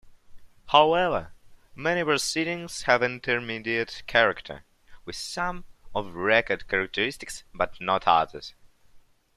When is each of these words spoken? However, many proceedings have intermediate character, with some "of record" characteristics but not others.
However, 0.69 1.31
many 1.75 2.03
proceedings 2.03 2.81
have 2.87 3.03
intermediate 3.03 4.01
character, 4.07 4.63
with 5.05 5.15
some 5.15 5.63
"of 5.93 6.15
record" 6.15 6.67
characteristics 6.67 7.43
but 7.53 7.79
not 7.79 8.07
others. 8.07 8.55